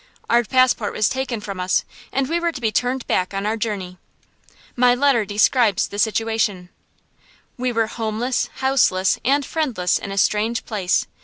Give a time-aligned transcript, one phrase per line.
[0.31, 3.55] Our passport was taken from us, and we were to be turned back on our
[3.55, 3.99] journey.
[4.75, 6.69] My letter describes the situation:
[7.55, 11.05] We were homeless, houseless, and friendless in a strange place.